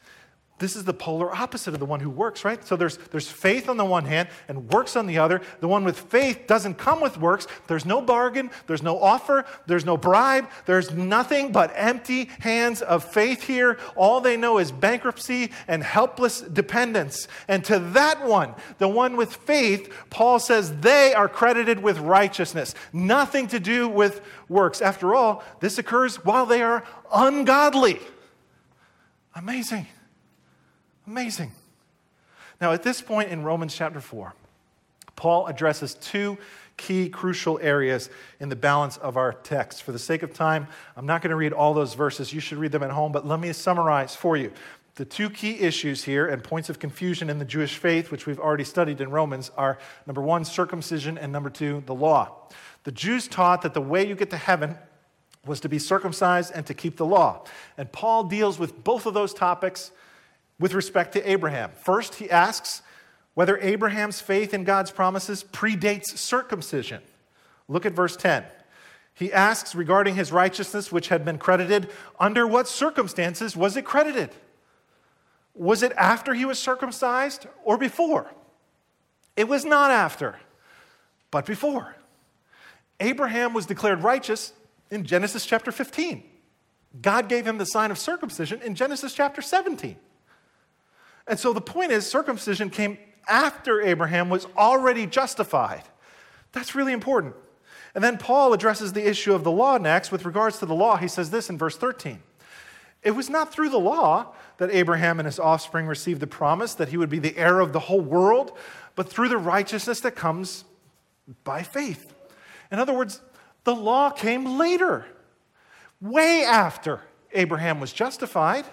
[0.62, 2.64] this is the polar opposite of the one who works, right?
[2.64, 5.40] So there's, there's faith on the one hand and works on the other.
[5.58, 7.48] The one with faith doesn't come with works.
[7.66, 13.02] There's no bargain, there's no offer, there's no bribe, there's nothing but empty hands of
[13.02, 13.80] faith here.
[13.96, 17.26] All they know is bankruptcy and helpless dependence.
[17.48, 22.76] And to that one, the one with faith, Paul says they are credited with righteousness,
[22.92, 24.80] nothing to do with works.
[24.80, 27.98] After all, this occurs while they are ungodly.
[29.34, 29.88] Amazing.
[31.06, 31.52] Amazing.
[32.60, 34.34] Now, at this point in Romans chapter 4,
[35.16, 36.38] Paul addresses two
[36.76, 38.08] key crucial areas
[38.40, 39.82] in the balance of our text.
[39.82, 42.32] For the sake of time, I'm not going to read all those verses.
[42.32, 44.52] You should read them at home, but let me summarize for you.
[44.94, 48.38] The two key issues here and points of confusion in the Jewish faith, which we've
[48.38, 52.48] already studied in Romans, are number one, circumcision, and number two, the law.
[52.84, 54.76] The Jews taught that the way you get to heaven
[55.46, 57.44] was to be circumcised and to keep the law.
[57.78, 59.92] And Paul deals with both of those topics
[60.62, 61.72] with respect to Abraham.
[61.74, 62.82] First, he asks
[63.34, 67.02] whether Abraham's faith in God's promises predates circumcision.
[67.66, 68.44] Look at verse 10.
[69.12, 74.30] He asks regarding his righteousness, which had been credited, under what circumstances was it credited?
[75.52, 78.30] Was it after he was circumcised or before?
[79.36, 80.36] It was not after,
[81.32, 81.96] but before.
[83.00, 84.52] Abraham was declared righteous
[84.92, 86.22] in Genesis chapter 15.
[87.00, 89.96] God gave him the sign of circumcision in Genesis chapter 17.
[91.26, 95.82] And so the point is, circumcision came after Abraham was already justified.
[96.52, 97.34] That's really important.
[97.94, 100.10] And then Paul addresses the issue of the law next.
[100.10, 102.20] With regards to the law, he says this in verse 13
[103.02, 106.88] It was not through the law that Abraham and his offspring received the promise that
[106.88, 108.56] he would be the heir of the whole world,
[108.94, 110.64] but through the righteousness that comes
[111.44, 112.12] by faith.
[112.70, 113.20] In other words,
[113.64, 115.06] the law came later,
[116.00, 117.00] way after
[117.32, 118.64] Abraham was justified.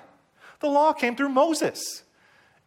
[0.59, 2.03] The law came through Moses.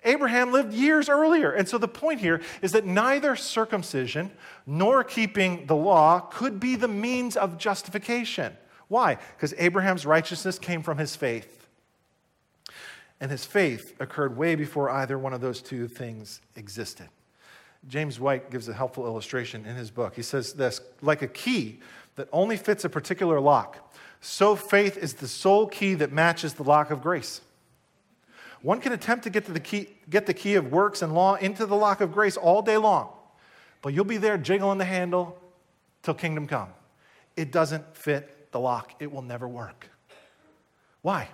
[0.05, 1.53] Abraham lived years earlier.
[1.53, 4.31] And so the point here is that neither circumcision
[4.67, 8.57] nor keeping the law could be the means of justification.
[8.89, 9.17] Why?
[9.37, 11.69] Because Abraham's righteousness came from his faith.
[13.21, 17.09] And his faith occurred way before either one of those two things existed.
[17.89, 20.15] James White gives a helpful illustration in his book.
[20.15, 21.81] He says this like a key
[22.17, 26.63] that only fits a particular lock, so faith is the sole key that matches the
[26.63, 27.41] lock of grace.
[28.63, 31.35] One can attempt to get, to the key, get the key of works and law
[31.35, 33.11] into the lock of grace all day long,
[33.83, 35.37] but you'll be there jiggling the handle
[36.03, 36.69] till kingdom come.
[37.37, 39.89] It doesn't fit the lock, it will never work.
[41.01, 41.29] Why?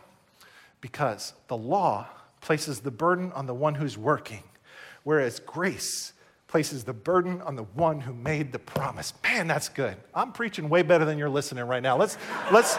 [0.81, 2.07] Because the law
[2.41, 4.43] places the burden on the one who's working,
[5.03, 6.14] whereas grace
[6.47, 9.12] places the burden on the one who made the promise.
[9.23, 9.97] Man, that's good.
[10.14, 11.99] I'm preaching way better than you're listening right now.
[11.99, 12.17] Let's,
[12.51, 12.79] let's,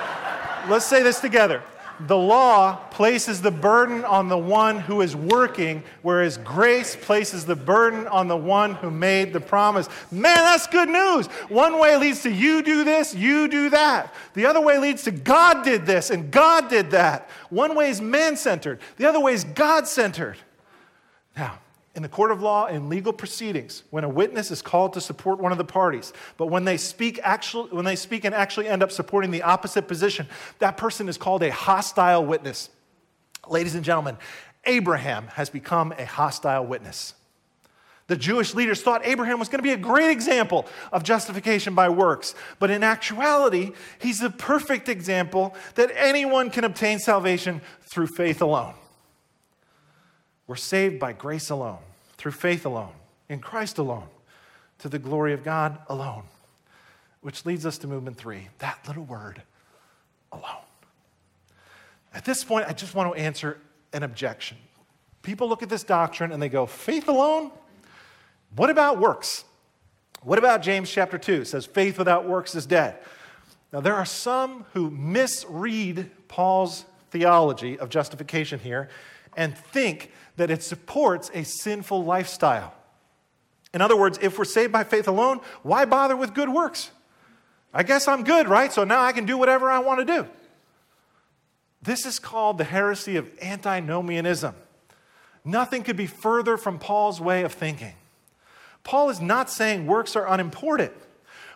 [0.68, 1.62] let's say this together.
[2.08, 7.56] The law places the burden on the one who is working, whereas grace places the
[7.56, 9.90] burden on the one who made the promise.
[10.10, 11.28] Man, that's good news.
[11.50, 14.14] One way leads to you do this, you do that.
[14.34, 17.30] The other way leads to God did this and God did that.
[17.50, 20.38] One way is man centered, the other way is God centered.
[21.36, 21.60] Now,
[22.00, 25.38] in the court of law in legal proceedings when a witness is called to support
[25.38, 28.82] one of the parties but when they speak actually when they speak and actually end
[28.82, 30.26] up supporting the opposite position
[30.60, 32.70] that person is called a hostile witness
[33.50, 34.18] ladies and gentlemen
[34.64, 37.16] abraham has become a hostile witness
[38.08, 41.90] the Jewish leaders thought Abraham was going to be a great example of justification by
[41.90, 42.34] works.
[42.58, 48.74] But in actuality, he's the perfect example that anyone can obtain salvation through faith alone.
[50.48, 51.84] We're saved by grace alone,
[52.20, 52.92] through faith alone,
[53.30, 54.08] in Christ alone,
[54.80, 56.24] to the glory of God alone.
[57.22, 59.42] Which leads us to movement three that little word,
[60.32, 60.64] alone.
[62.14, 63.58] At this point, I just want to answer
[63.94, 64.58] an objection.
[65.22, 67.52] People look at this doctrine and they go, faith alone?
[68.56, 69.46] What about works?
[70.22, 71.42] What about James chapter 2?
[71.42, 72.98] It says, faith without works is dead.
[73.72, 78.90] Now, there are some who misread Paul's theology of justification here
[79.38, 82.74] and think that it supports a sinful lifestyle.
[83.74, 86.92] In other words, if we're saved by faith alone, why bother with good works?
[87.74, 88.74] I guess I'm good, right?
[88.74, 90.28] So now I can do whatever I want to do.
[91.82, 94.56] This is called the heresy of antinomianism.
[95.46, 97.94] Nothing could be further from Paul's way of thinking.
[98.84, 100.94] Paul is not saying works are unimportant.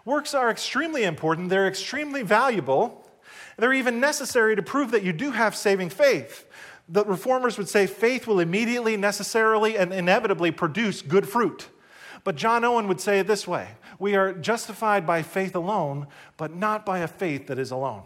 [0.06, 3.10] Works are extremely important, they're extremely valuable,
[3.58, 6.46] they're even necessary to prove that you do have saving faith
[6.88, 11.70] the reformers would say faith will immediately, necessarily, and inevitably produce good fruit.
[12.24, 13.70] But John Owen would say it this way
[14.00, 18.04] We are justified by faith alone, but not by a faith that is alone.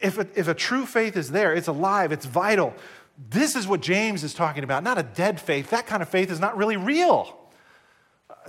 [0.00, 2.74] If a, if a true faith is there, it's alive, it's vital.
[3.30, 5.70] This is what James is talking about, not a dead faith.
[5.70, 7.36] That kind of faith is not really real.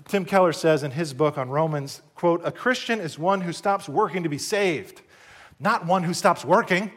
[0.08, 3.90] Tim Keller says in his book on Romans, quote, a Christian is one who stops
[3.90, 5.02] working to be saved,
[5.60, 6.92] not one who stops working.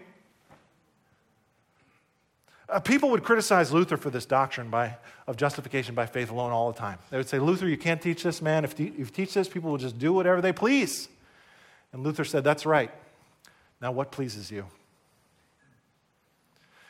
[2.72, 6.72] Uh, people would criticize Luther for this doctrine by, of justification by faith alone all
[6.72, 6.98] the time.
[7.10, 8.64] They would say, Luther, you can't teach this, man.
[8.64, 11.08] If, if you teach this, people will just do whatever they please.
[11.92, 12.90] And Luther said, That's right.
[13.82, 14.66] Now, what pleases you?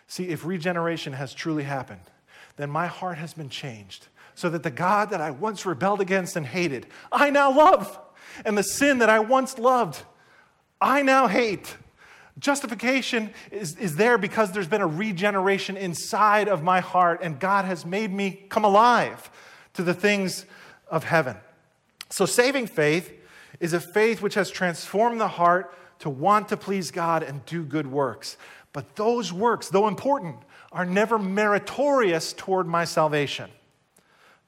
[0.06, 2.02] See, if regeneration has truly happened,
[2.56, 6.36] then my heart has been changed so that the God that I once rebelled against
[6.36, 7.98] and hated, I now love.
[8.44, 10.04] And the sin that I once loved,
[10.80, 11.76] I now hate.
[12.42, 17.64] Justification is, is there because there's been a regeneration inside of my heart, and God
[17.64, 19.30] has made me come alive
[19.74, 20.44] to the things
[20.88, 21.36] of heaven.
[22.10, 23.12] So, saving faith
[23.60, 27.62] is a faith which has transformed the heart to want to please God and do
[27.62, 28.36] good works.
[28.72, 30.34] But those works, though important,
[30.72, 33.50] are never meritorious toward my salvation.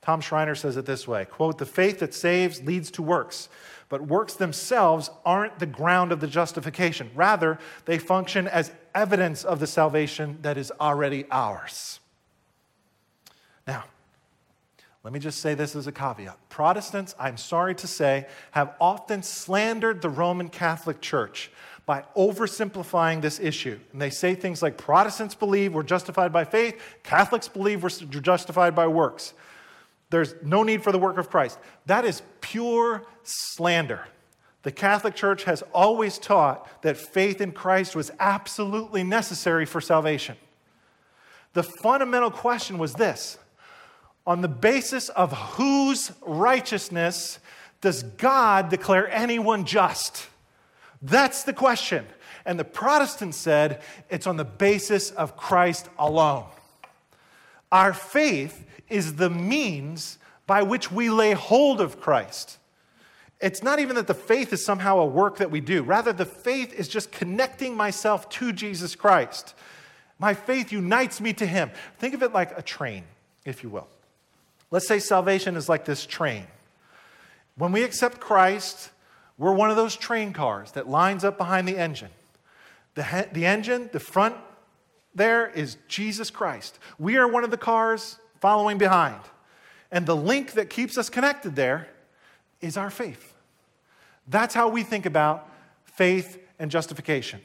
[0.03, 3.49] Tom Schreiner says it this way quote, the faith that saves leads to works
[3.95, 7.09] but works themselves aren't the ground of the justification.
[7.15, 12.01] Rather, they function as evidence of the salvation that is already ours.
[13.69, 13.85] Now,
[15.05, 16.37] let me just say this as a caveat.
[16.49, 21.53] Protestants, I'm sorry to say, have often slandered the Roman Catholic Church
[21.87, 23.79] by oversimplifying this issue.
[23.93, 28.75] And they say things like Protestants believe we're justified by faith, Catholics believe we're justified
[28.75, 29.35] by works.
[30.11, 31.61] There's no need for the work of Christ.
[31.87, 34.07] That is pure slander.
[34.63, 40.37] The Catholic Church has always taught that faith in Christ was absolutely necessary for salvation.
[41.53, 43.39] The fundamental question was this
[44.27, 47.39] on the basis of whose righteousness
[47.81, 50.29] does God declare anyone just?
[51.03, 52.07] That's the question.
[52.47, 56.47] And the Protestants said it's on the basis of Christ alone.
[57.71, 62.59] Our faith is the means by which we lay hold of Christ.
[63.45, 65.83] It's not even that the faith is somehow a work that we do.
[65.83, 69.55] Rather, the faith is just connecting myself to Jesus Christ.
[70.19, 71.71] My faith unites me to Him.
[71.99, 73.05] Think of it like a train,
[73.45, 73.87] if you will.
[74.71, 76.47] Let's say salvation is like this train.
[77.59, 78.89] When we accept Christ,
[79.37, 82.13] we're one of those train cars that lines up behind the engine.
[82.95, 84.37] The, the engine, the front
[85.15, 86.79] there is Jesus Christ.
[86.99, 89.21] We are one of the cars following behind.
[89.93, 91.89] And the link that keeps us connected there
[92.63, 93.33] is our faith.
[94.29, 95.49] That's how we think about
[95.85, 97.41] faith and justification.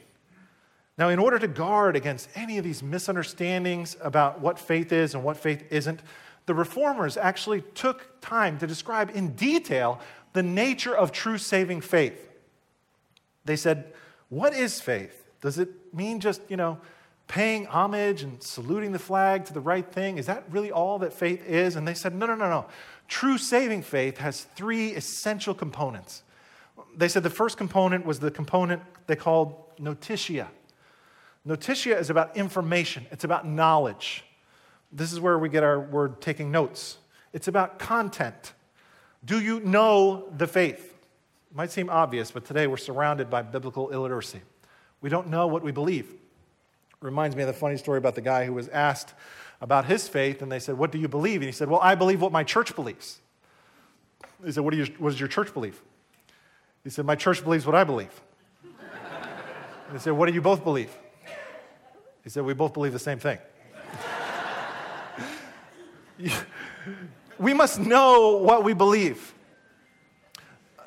[0.98, 5.24] Now, in order to guard against any of these misunderstandings about what faith is and
[5.24, 6.00] what faith isn't,
[6.46, 10.00] the reformers actually took time to describe in detail
[10.32, 12.28] the nature of true saving faith.
[13.44, 13.92] They said,
[14.28, 15.24] What is faith?
[15.40, 16.78] Does it mean just, you know,
[17.28, 20.18] paying homage and saluting the flag to the right thing?
[20.18, 21.76] Is that really all that faith is?
[21.76, 22.66] And they said, No, no, no, no.
[23.08, 26.22] True saving faith has three essential components.
[26.96, 30.48] They said the first component was the component they called notitia.
[31.44, 34.24] Notitia is about information, it's about knowledge.
[34.92, 36.98] This is where we get our word taking notes.
[37.32, 38.54] It's about content.
[39.24, 40.94] Do you know the faith?
[41.50, 44.40] It might seem obvious, but today we're surrounded by biblical illiteracy.
[45.00, 46.12] We don't know what we believe.
[47.00, 49.14] Reminds me of the funny story about the guy who was asked
[49.60, 51.36] about his faith, and they said, What do you believe?
[51.36, 53.20] And he said, Well, I believe what my church believes.
[54.44, 55.80] He said, What, do you, what does your church believe?
[56.84, 58.20] He said, My church believes what I believe.
[59.92, 60.96] they said, What do you both believe?
[62.24, 63.38] He said, We both believe the same thing.
[67.38, 69.34] we must know what we believe.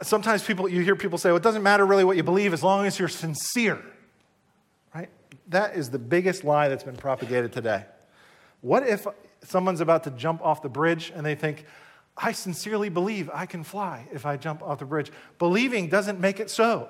[0.01, 2.61] Sometimes people, you hear people say, well, it doesn't matter really what you believe as
[2.61, 3.79] long as you're sincere.
[4.93, 5.09] Right?
[5.47, 7.85] That is the biggest lie that's been propagated today.
[8.61, 9.07] What if
[9.43, 11.65] someone's about to jump off the bridge and they think,
[12.15, 15.11] I sincerely believe I can fly if I jump off the bridge?
[15.39, 16.89] Believing doesn't make it so.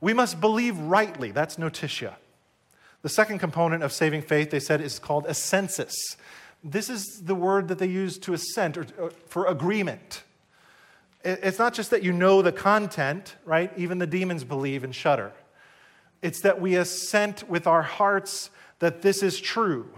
[0.00, 1.30] We must believe rightly.
[1.30, 2.16] That's notitia.
[3.02, 5.94] The second component of saving faith, they said, is called assensus.
[6.62, 10.22] This is the word that they use to assent or, or for agreement.
[11.24, 13.72] It's not just that you know the content, right?
[13.76, 15.32] Even the demons believe and shudder.
[16.20, 18.50] It's that we assent with our hearts
[18.80, 19.88] that this is true.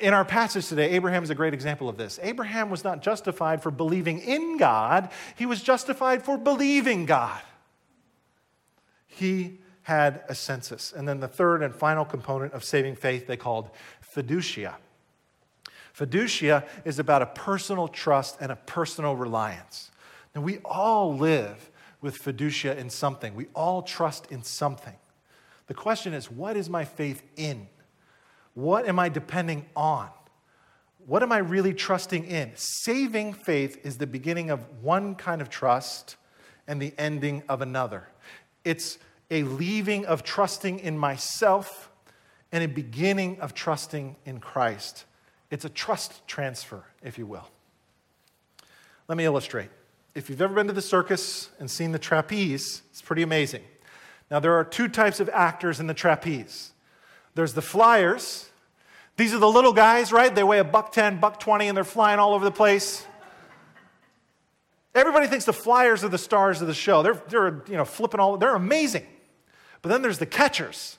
[0.00, 2.18] In our passage today, Abraham is a great example of this.
[2.22, 7.40] Abraham was not justified for believing in God, he was justified for believing God.
[9.06, 10.92] He had assensus.
[10.92, 13.70] And then the third and final component of saving faith they called
[14.14, 14.74] fiducia.
[15.96, 19.90] Fiducia is about a personal trust and a personal reliance.
[20.34, 21.70] Now, we all live
[22.02, 24.96] with fiducia in something, we all trust in something.
[25.66, 27.68] The question is, what is my faith in?
[28.56, 30.08] What am I depending on?
[31.04, 32.52] What am I really trusting in?
[32.54, 36.16] Saving faith is the beginning of one kind of trust
[36.66, 38.08] and the ending of another.
[38.64, 38.96] It's
[39.30, 41.90] a leaving of trusting in myself
[42.50, 45.04] and a beginning of trusting in Christ.
[45.50, 47.46] It's a trust transfer, if you will.
[49.06, 49.68] Let me illustrate.
[50.14, 53.64] If you've ever been to the circus and seen the trapeze, it's pretty amazing.
[54.30, 56.72] Now, there are two types of actors in the trapeze
[57.36, 58.48] there's the flyers.
[59.16, 60.34] These are the little guys, right?
[60.34, 63.06] They weigh a buck 10, buck 20, and they're flying all over the place.
[64.94, 67.02] Everybody thinks the flyers are the stars of the show.
[67.02, 69.06] They're, they're you know, flipping all, they're amazing.
[69.82, 70.96] But then there's the catchers.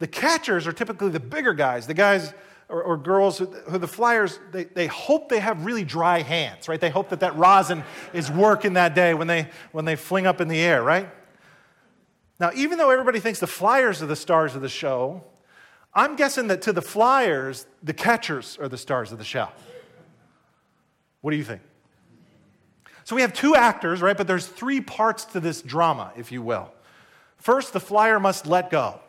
[0.00, 2.34] The catchers are typically the bigger guys, the guys
[2.68, 6.68] or, or girls who, who, the flyers, they, they hope they have really dry hands,
[6.68, 6.80] right?
[6.80, 10.40] They hope that that rosin is working that day when they, when they fling up
[10.40, 11.08] in the air, right?
[12.40, 15.22] Now, even though everybody thinks the flyers are the stars of the show,
[15.92, 19.48] I'm guessing that to the flyers, the catchers are the stars of the show.
[21.20, 21.60] What do you think?
[23.04, 24.16] So we have two actors, right?
[24.16, 26.72] But there's three parts to this drama, if you will.
[27.36, 29.00] First, the flyer must let go.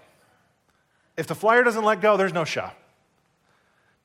[1.15, 2.69] If the flyer doesn't let go, there's no show.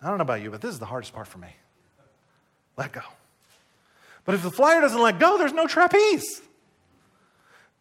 [0.02, 1.48] I don't know about you, but this is the hardest part for me.
[2.76, 3.00] Let go.
[4.24, 6.42] But if the flyer doesn't let go, there's no trapeze.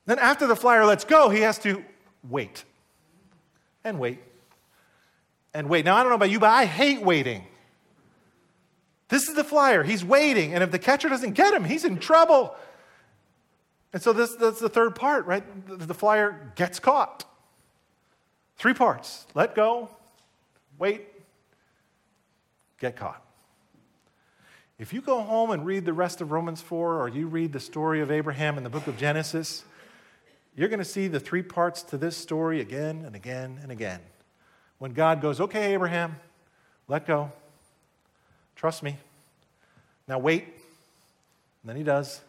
[0.05, 1.83] Then after the flyer lets go, he has to
[2.29, 2.63] wait
[3.83, 4.19] and wait
[5.53, 5.85] and wait.
[5.85, 7.45] Now, I don't know about you, but I hate waiting.
[9.09, 9.83] This is the flyer.
[9.83, 10.53] He's waiting.
[10.53, 12.55] And if the catcher doesn't get him, he's in trouble.
[13.93, 15.67] And so this, that's the third part, right?
[15.67, 17.23] The, the flyer gets caught.
[18.57, 19.89] Three parts let go,
[20.77, 21.07] wait,
[22.79, 23.21] get caught.
[24.77, 27.59] If you go home and read the rest of Romans 4 or you read the
[27.59, 29.63] story of Abraham in the book of Genesis,
[30.55, 33.99] you're going to see the three parts to this story again and again and again.
[34.77, 36.15] When God goes, okay, Abraham,
[36.87, 37.31] let go.
[38.55, 38.97] Trust me.
[40.07, 40.43] Now wait.
[40.43, 42.21] And then he does.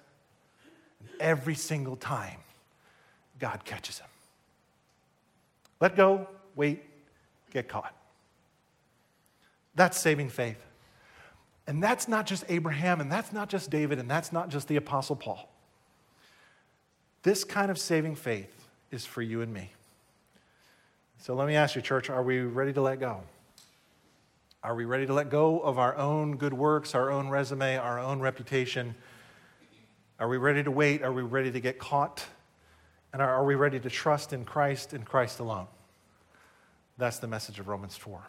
[1.01, 2.39] And every single time,
[3.39, 4.09] God catches him.
[5.81, 6.83] Let go, wait,
[7.53, 7.95] get caught.
[9.75, 10.57] That's saving faith.
[11.67, 14.77] And that's not just Abraham, and that's not just David, and that's not just the
[14.77, 15.53] Apostle Paul.
[17.27, 19.73] This kind of saving faith is for you and me.
[21.19, 23.21] So let me ask you, church, are we ready to let go?
[24.63, 27.99] Are we ready to let go of our own good works, our own resume, our
[27.99, 28.95] own reputation?
[30.21, 31.03] Are we ready to wait?
[31.03, 32.25] Are we ready to get caught?
[33.13, 35.67] And are, we ready to trust in Christ and Christ alone?
[36.97, 38.21] That's the message of Romans 4.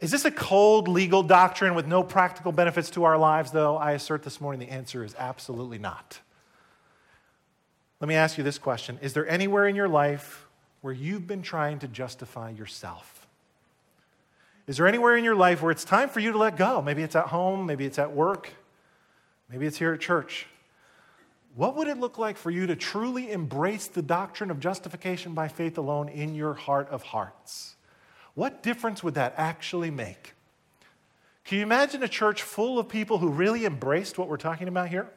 [0.00, 3.76] Is this a cold legal doctrine with no practical benefits to our lives, though?
[3.76, 6.18] I assert this morning the answer is absolutely not.
[8.04, 10.46] Let me ask you this question Is there anywhere in your life
[10.82, 13.26] where you've been trying to justify yourself?
[14.66, 16.82] Is there anywhere in your life where it's time for you to let go?
[16.82, 18.50] Maybe it's at home, maybe it's at work,
[19.48, 20.44] maybe it's here at church.
[21.54, 25.48] What would it look like for you to truly embrace the doctrine of justification by
[25.48, 27.76] faith alone in your heart of hearts?
[28.34, 30.34] What difference would that actually make?
[31.46, 34.90] Can you imagine a church full of people who really embraced what we're talking about
[34.90, 35.08] here?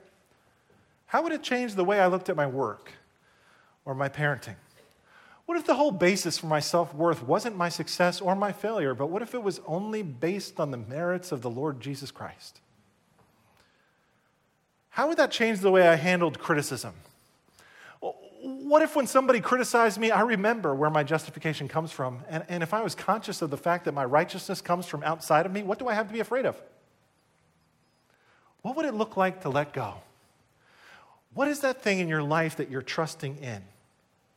[1.08, 2.92] How would it change the way I looked at my work
[3.86, 4.56] or my parenting?
[5.46, 8.94] What if the whole basis for my self worth wasn't my success or my failure,
[8.94, 12.60] but what if it was only based on the merits of the Lord Jesus Christ?
[14.90, 16.94] How would that change the way I handled criticism?
[18.02, 22.20] What if when somebody criticized me, I remember where my justification comes from?
[22.30, 25.46] And, and if I was conscious of the fact that my righteousness comes from outside
[25.46, 26.62] of me, what do I have to be afraid of?
[28.64, 29.96] What would it look like to let go?
[31.38, 33.62] What is that thing in your life that you're trusting in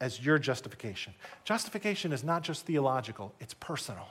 [0.02, 1.14] as your justification?
[1.44, 4.06] Justification is not just theological, it's personal.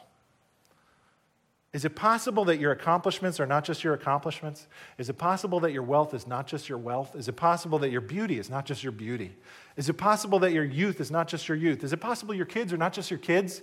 [1.71, 4.65] Is it possible that your accomplishments are not just your accomplishments?
[4.97, 7.15] Is it possible that your wealth is not just your wealth?
[7.15, 9.35] Is it possible that your beauty is not just your beauty?
[9.77, 11.83] Is it possible that your youth is not just your youth?
[11.83, 13.61] Is it possible your kids are not just your kids?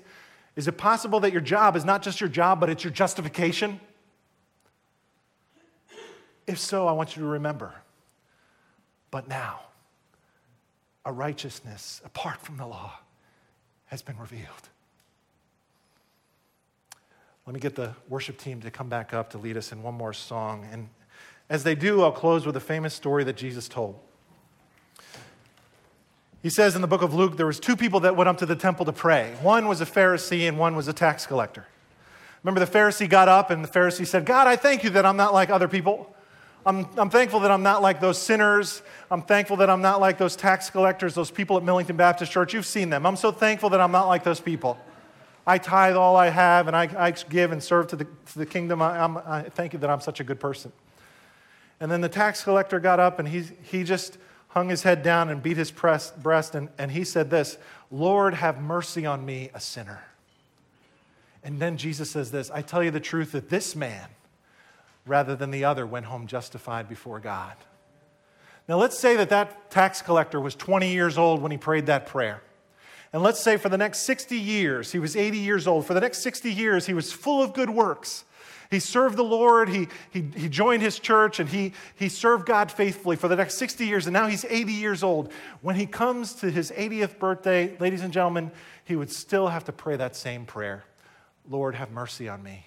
[0.55, 3.81] Is it possible that your job is not just your job, but it's your justification?
[6.47, 7.75] If so, I want you to remember.
[9.11, 9.61] But now,
[11.05, 12.99] a righteousness apart from the law
[13.87, 14.69] has been revealed
[17.47, 19.95] let me get the worship team to come back up to lead us in one
[19.95, 20.67] more song.
[20.73, 20.89] And
[21.49, 23.99] as they do, I'll close with a famous story that Jesus told.
[26.43, 28.47] He says in the book of Luke there was two people that went up to
[28.47, 29.37] the temple to pray.
[29.43, 31.67] One was a Pharisee and one was a tax collector.
[32.43, 35.17] Remember the Pharisee got up and the Pharisee said, "God, I thank you that I'm
[35.17, 36.15] not like other people.
[36.67, 38.83] I'm, I'm thankful that I'm not like those sinners.
[39.11, 42.53] I'm thankful that I'm not like those tax collectors, those people at Millington Baptist Church.
[42.53, 43.07] You've seen them.
[43.07, 44.77] I'm so thankful that I'm not like those people."
[45.47, 48.47] I tithe all I have and I, I give and serve to the, to the
[48.47, 48.83] kingdom.
[48.83, 50.73] I, I thank you that I'm such a good person.
[51.79, 55.29] And then the tax collector got up and he, he just hung his head down
[55.29, 57.59] and beat his press, breast and, and he said this
[57.93, 60.03] Lord, have mercy on me, a sinner.
[61.45, 64.09] And then Jesus says this I tell you the truth that this man,
[65.07, 67.55] rather than the other, went home justified before God.
[68.69, 72.07] Now, let's say that that tax collector was 20 years old when he prayed that
[72.07, 72.43] prayer.
[73.13, 75.87] And let's say for the next 60 years, he was 80 years old.
[75.87, 78.25] For the next 60 years, he was full of good works.
[78.71, 82.73] He served the Lord, he, he, he joined his church, and he, he served God
[82.73, 85.33] faithfully for the next 60 years, and now he's 80 years old.
[85.61, 88.51] When he comes to his 80th birthday, ladies and gentlemen,
[88.85, 90.85] he would still have to pray that same prayer
[91.49, 92.67] Lord, have mercy on me,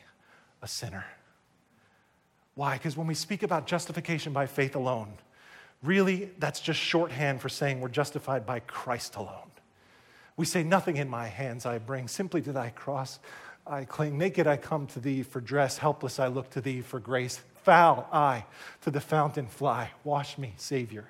[0.61, 1.05] a sinner.
[2.59, 2.73] Why?
[2.73, 5.13] Because when we speak about justification by faith alone,
[5.81, 9.49] really that's just shorthand for saying we're justified by Christ alone.
[10.35, 13.19] We say, Nothing in my hands I bring, simply to thy cross
[13.65, 14.17] I cling.
[14.17, 17.39] Naked I come to thee for dress, helpless I look to thee for grace.
[17.63, 18.43] Foul I
[18.81, 19.91] to the fountain fly.
[20.03, 21.05] Wash me, Savior,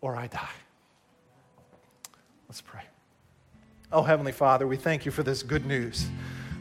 [0.00, 0.48] or I die.
[2.48, 2.84] Let's pray.
[3.92, 6.08] Oh, Heavenly Father, we thank you for this good news.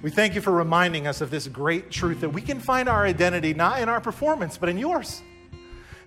[0.01, 3.05] We thank you for reminding us of this great truth that we can find our
[3.05, 5.21] identity not in our performance, but in yours.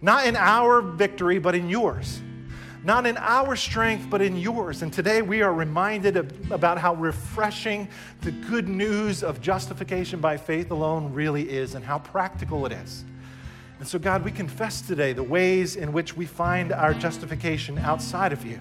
[0.01, 2.21] Not in our victory, but in yours
[2.83, 4.83] not in our strength, but in yours.
[4.83, 7.89] And today we are reminded of, about how refreshing
[8.23, 13.05] the good news of justification by faith alone really is and how practical it is.
[13.79, 18.33] And so, God, we confess today the ways in which we find our justification outside
[18.33, 18.61] of you.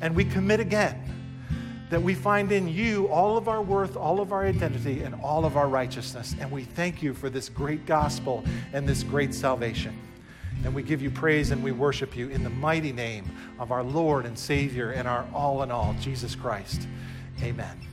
[0.00, 1.02] And we commit again
[1.90, 5.44] that we find in you all of our worth, all of our identity, and all
[5.44, 6.34] of our righteousness.
[6.40, 9.98] And we thank you for this great gospel and this great salvation.
[10.64, 13.24] And we give you praise and we worship you in the mighty name
[13.58, 16.86] of our Lord and Savior and our all in all, Jesus Christ.
[17.42, 17.89] Amen.